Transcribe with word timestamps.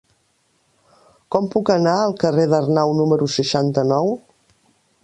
Com 1.35 1.49
puc 1.57 1.71
anar 1.75 1.95
al 2.07 2.17
carrer 2.25 2.49
d'Arnau 2.55 2.95
número 3.03 3.31
seixanta-nou? 3.39 4.13